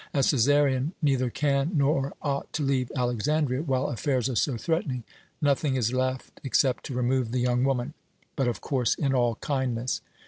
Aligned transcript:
As 0.15 0.25
Cæsarion 0.25 0.93
neither 1.03 1.29
can 1.29 1.73
nor 1.75 2.15
ought 2.23 2.51
to 2.53 2.63
leave 2.63 2.91
Alexandria 2.95 3.61
while 3.61 3.85
affairs 3.85 4.27
are 4.29 4.35
so 4.35 4.57
threatening, 4.57 5.03
nothing 5.43 5.75
is 5.75 5.93
left 5.93 6.41
except 6.43 6.85
to 6.85 6.95
remove 6.95 7.29
the 7.31 7.37
young 7.39 7.63
woman 7.63 7.93
but, 8.35 8.47
of 8.47 8.61
course, 8.61 8.95
in 8.95 9.13
all 9.13 9.35
kindness." 9.35 10.01